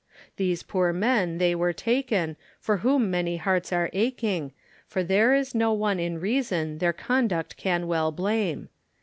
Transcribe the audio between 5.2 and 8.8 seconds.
is no one in reason their conduct can well blame.